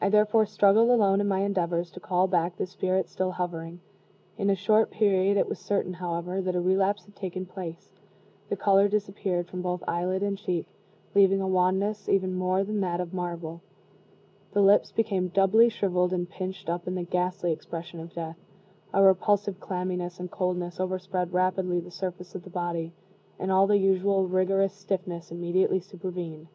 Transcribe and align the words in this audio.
I 0.00 0.08
therefore 0.08 0.44
struggled 0.44 0.90
alone 0.90 1.20
in 1.20 1.28
my 1.28 1.38
endeavors 1.42 1.92
to 1.92 2.00
call 2.00 2.26
back 2.26 2.56
the 2.56 2.66
spirit 2.66 3.08
still 3.08 3.30
hovering. 3.30 3.78
In 4.36 4.50
a 4.50 4.56
short 4.56 4.90
period 4.90 5.36
it 5.36 5.48
was 5.48 5.60
certain, 5.60 5.92
however, 5.94 6.42
that 6.42 6.56
a 6.56 6.60
relapse 6.60 7.04
had 7.04 7.14
taken 7.14 7.46
place; 7.46 7.92
the 8.48 8.56
color 8.56 8.88
disappeared 8.88 9.46
from 9.46 9.62
both 9.62 9.84
eyelid 9.86 10.20
and 10.20 10.36
cheek, 10.36 10.66
leaving 11.14 11.40
a 11.40 11.46
wanness 11.46 12.08
even 12.08 12.34
more 12.34 12.64
than 12.64 12.80
that 12.80 12.98
of 13.00 13.14
marble; 13.14 13.62
the 14.50 14.60
lips 14.62 14.90
became 14.90 15.28
doubly 15.28 15.68
shriveled 15.68 16.12
and 16.12 16.28
pinched 16.28 16.68
up 16.68 16.88
in 16.88 16.96
the 16.96 17.04
ghastly 17.04 17.52
expression 17.52 18.00
of 18.00 18.12
death; 18.12 18.38
a 18.92 19.00
repulsive 19.00 19.60
clamminess 19.60 20.18
and 20.18 20.32
coldness 20.32 20.80
overspread 20.80 21.32
rapidly 21.32 21.78
the 21.78 21.88
surface 21.92 22.34
of 22.34 22.42
the 22.42 22.50
body; 22.50 22.92
and 23.38 23.52
all 23.52 23.68
the 23.68 23.78
usual 23.78 24.26
rigorous 24.26 24.72
stiffness 24.72 25.30
immediately 25.30 25.78
supervened. 25.78 26.48